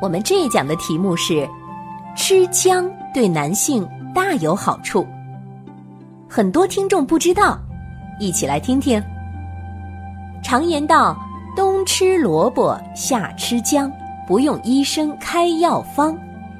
[0.00, 1.48] 我们这一讲的题目是：
[2.16, 5.06] 吃姜对男性大有好处。
[6.28, 7.58] 很多听众不知道，
[8.20, 9.02] 一起来听听。
[10.42, 11.18] 常言道
[11.56, 13.90] ：“冬吃萝卜，夏吃姜，
[14.26, 16.16] 不用医生开药方，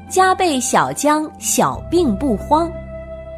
[0.09, 2.68] 加倍小姜，小病不慌。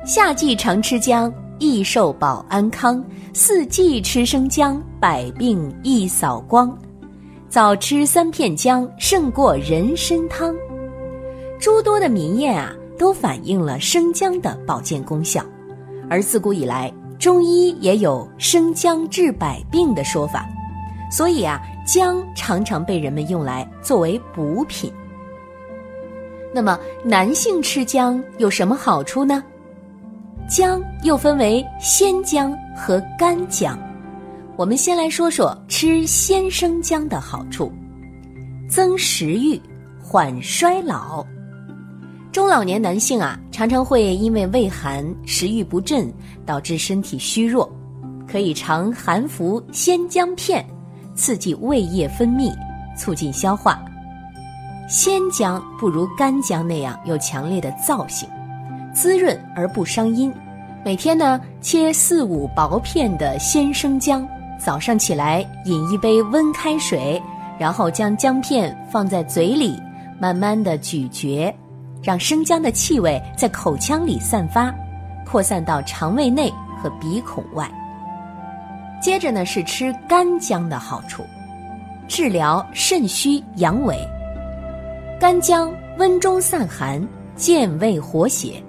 [0.05, 3.03] 夏季常吃姜，益寿保安康；
[3.35, 6.75] 四季吃生姜，百病一扫光。”
[7.51, 10.55] 早吃三片姜胜过人参汤，
[11.59, 15.45] 诸多的民谚啊，都反映了生姜的保健功效。
[16.09, 20.47] 而自古以来，中医也有生姜治百病的说法，
[21.11, 24.93] 所以啊，姜常常被人们用来作为补品。
[26.55, 29.43] 那么，男性吃姜有什么好处呢？
[30.49, 33.77] 姜又分为鲜姜和干姜。
[34.61, 37.73] 我们先来说说吃鲜生姜的好处：
[38.69, 39.59] 增食欲，
[40.03, 41.27] 缓衰老。
[42.31, 46.13] 中老年男性啊，常常会因为胃寒、食欲不振，
[46.45, 47.73] 导致身体虚弱，
[48.29, 50.63] 可以常含服鲜姜片，
[51.15, 52.53] 刺激胃液分泌，
[52.95, 53.83] 促进消化。
[54.91, 58.29] 鲜姜不如干姜那样有强烈的燥性，
[58.93, 60.31] 滋润而不伤阴。
[60.85, 64.29] 每天呢，切四五薄片的鲜生姜。
[64.63, 67.21] 早上起来饮一杯温开水，
[67.59, 69.81] 然后将姜片放在嘴里，
[70.21, 71.53] 慢慢的咀嚼，
[72.03, 74.73] 让生姜的气味在口腔里散发，
[75.27, 77.69] 扩散到肠胃内和鼻孔外。
[79.01, 81.25] 接着呢是吃干姜的好处，
[82.07, 83.97] 治疗肾虚阳痿。
[85.19, 87.03] 干姜温中散寒，
[87.35, 88.63] 健胃活血；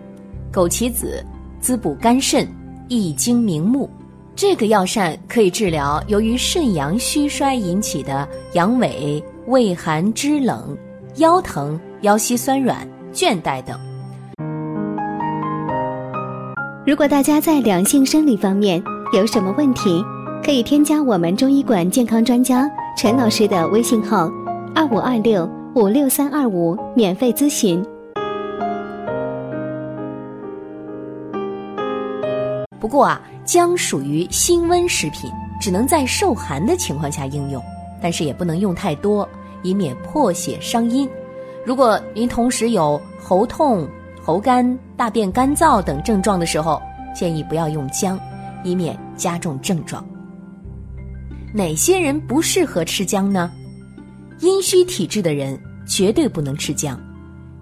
[0.53, 1.22] 枸杞子
[1.59, 2.47] 滋补肝肾，
[2.88, 3.89] 益精明目。
[4.33, 10.75] 这个药膳可以治疗由于肾阳虚衰引起的阳痿、畏寒肢冷、
[11.17, 13.77] 腰疼、腰膝酸软、倦怠等。
[16.88, 18.81] 如果大家在两性生理方面
[19.13, 20.03] 有什么问题，
[20.44, 22.67] 可以添加我们中医馆健康专家
[22.97, 24.31] 陈老师的微信号：
[24.73, 27.85] 二五二六五六三二五，免费咨询。
[32.79, 33.22] 不过啊。
[33.51, 35.29] 姜属于辛温食品，
[35.59, 37.62] 只能在受寒的情况下应用，
[38.01, 39.28] 但是也不能用太多，
[39.62, 41.06] 以免破血伤阴。
[41.66, 43.85] 如果您同时有喉痛、
[44.23, 46.81] 喉干、大便干燥等症状的时候，
[47.13, 48.17] 建议不要用姜，
[48.63, 50.01] 以免加重症状。
[51.53, 53.51] 哪些人不适合吃姜呢？
[54.39, 56.97] 阴虚体质的人绝对不能吃姜。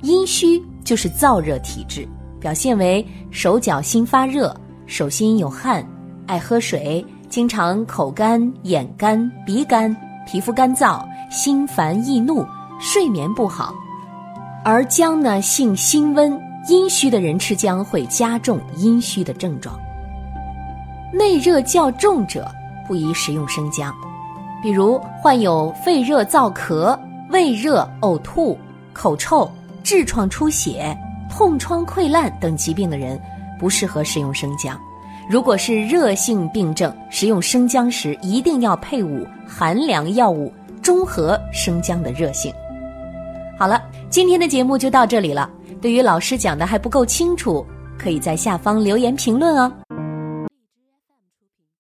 [0.04, 2.08] 阴虚就是燥热体质，
[2.40, 4.56] 表现为手脚心发热。
[4.90, 5.86] 手心有汗，
[6.26, 9.96] 爱喝水，经常口干、眼干、鼻干，
[10.26, 12.44] 皮肤干燥，心烦易怒，
[12.80, 13.72] 睡眠不好。
[14.66, 19.80] 而姜呢，性辛温，阴虚的人吃姜会加重阴虚的症状。
[21.14, 22.48] 内热较重者
[22.88, 23.94] 不宜食用生姜，
[24.60, 26.98] 比如患有肺热燥咳、
[27.30, 28.58] 胃热呕吐、
[28.92, 29.48] 口臭、
[29.84, 30.98] 痔疮出血、
[31.30, 33.22] 痛疮溃烂等疾病的人。
[33.60, 34.80] 不适合食用生姜。
[35.30, 42.52] 如果是热性病症，食用生姜时一定要配伍寒凉药物，中和生姜的热性。
[43.56, 45.48] 好了，今天的节目就到这里了。
[45.82, 47.64] 对于老师讲的还不够清楚，
[47.98, 49.72] 可以在下方留言评论哦。